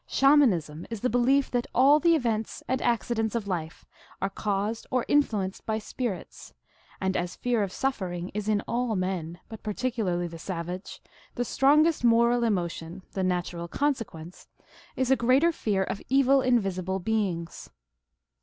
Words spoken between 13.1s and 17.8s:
the natural consequence is a greater fear of evil invisible beings.